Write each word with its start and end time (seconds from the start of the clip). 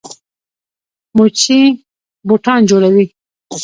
موچي 1.15 1.59
بوټان 2.27 2.59
جوړوي. 2.69 3.05